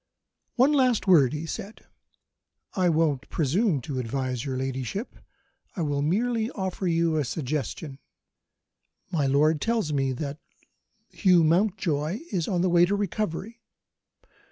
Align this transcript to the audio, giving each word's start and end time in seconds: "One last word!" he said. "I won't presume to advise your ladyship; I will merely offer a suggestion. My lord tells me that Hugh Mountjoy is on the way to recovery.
"One 0.55 0.73
last 0.73 1.05
word!" 1.05 1.31
he 1.31 1.45
said. 1.45 1.85
"I 2.73 2.89
won't 2.89 3.29
presume 3.29 3.81
to 3.81 3.99
advise 3.99 4.43
your 4.43 4.57
ladyship; 4.57 5.15
I 5.75 5.83
will 5.83 6.01
merely 6.01 6.49
offer 6.49 6.87
a 6.87 7.23
suggestion. 7.23 7.99
My 9.11 9.27
lord 9.27 9.61
tells 9.61 9.93
me 9.93 10.11
that 10.13 10.39
Hugh 11.11 11.43
Mountjoy 11.43 12.21
is 12.31 12.47
on 12.47 12.61
the 12.61 12.69
way 12.71 12.85
to 12.85 12.95
recovery. 12.95 13.61